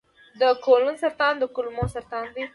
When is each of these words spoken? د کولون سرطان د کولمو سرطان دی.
د 0.41 0.43
کولون 0.65 0.95
سرطان 1.03 1.33
د 1.39 1.43
کولمو 1.55 1.85
سرطان 1.95 2.27
دی. 2.35 2.43